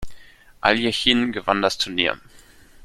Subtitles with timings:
[0.61, 2.19] Aljechin gewann das Turnier.